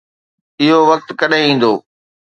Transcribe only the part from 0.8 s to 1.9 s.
وقت ڪڏهن ايندو؟